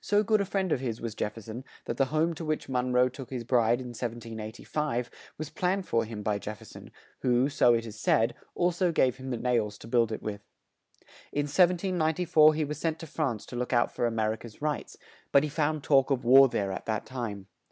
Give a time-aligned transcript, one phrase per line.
[0.00, 2.68] So good a friend of his was Jef fer son, that the home to which
[2.68, 6.92] Mon roe took his bride in 1785, was planned for him by Jef fer son,
[7.22, 10.42] who, so it is said, al so gave him the nails to build it with.
[11.32, 14.62] In 1794 he was sent to France to look out for A mer i ca's
[14.62, 14.96] rights,
[15.32, 17.48] but he found talk of war there at that time.